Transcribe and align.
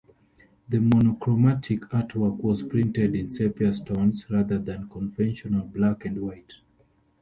The 0.67 0.79
monochromatic 0.81 1.81
artwork 1.91 2.37
was 2.41 2.63
printed 2.63 3.13
in 3.13 3.29
sepia 3.29 3.71
tones, 3.73 4.27
rather 4.31 4.57
than 4.57 4.89
conventional 4.89 5.67
black-and-white. 5.67 6.53